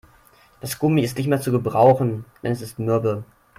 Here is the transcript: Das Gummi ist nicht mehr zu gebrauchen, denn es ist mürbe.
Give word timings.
Das 0.61 0.79
Gummi 0.79 1.03
ist 1.03 1.15
nicht 1.19 1.27
mehr 1.27 1.41
zu 1.41 1.51
gebrauchen, 1.51 2.25
denn 2.41 2.51
es 2.53 2.63
ist 2.63 2.79
mürbe. 2.79 3.23